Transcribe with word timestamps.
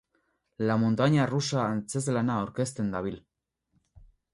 La 0.69 0.77
montaña 0.83 1.27
rusa 1.33 1.67
antzezlana 1.67 2.41
aurkezten 2.41 2.93
dabil. 2.97 3.25